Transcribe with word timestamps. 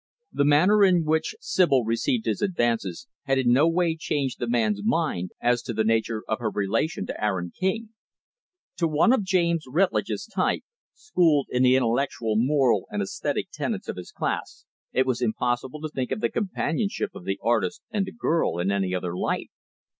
The 0.33 0.45
manner 0.45 0.83
in 0.83 1.05
which 1.05 1.35
Sibyl 1.39 1.85
received 1.85 2.25
his 2.25 2.41
advances 2.41 3.07
had 3.25 3.37
in 3.37 3.53
no 3.53 3.67
way 3.69 3.95
changed 3.95 4.39
the 4.39 4.47
man's 4.47 4.81
mind 4.83 5.29
as 5.39 5.61
to 5.61 5.73
the 5.75 5.83
nature 5.83 6.23
of 6.27 6.39
her 6.39 6.49
relation 6.49 7.05
to 7.05 7.23
Aaron 7.23 7.51
King. 7.55 7.89
To 8.77 8.87
one 8.87 9.13
of 9.13 9.21
James 9.21 9.65
Rutlidge's 9.67 10.25
type, 10.25 10.63
schooled 10.95 11.45
in 11.51 11.61
the 11.61 11.75
intellectual 11.75 12.35
moral 12.35 12.87
and 12.89 13.03
esthetic 13.03 13.51
tenets 13.53 13.87
of 13.87 13.97
his 13.97 14.11
class, 14.11 14.65
it 14.91 15.05
was 15.05 15.21
impossible 15.21 15.79
to 15.81 15.89
think 15.89 16.09
of 16.11 16.19
the 16.19 16.31
companionship 16.31 17.11
of 17.13 17.23
the 17.25 17.37
artist 17.43 17.83
and 17.91 18.07
the 18.07 18.11
girl 18.11 18.57
in 18.57 18.71
any 18.71 18.95
other 18.95 19.15
light. 19.15 19.51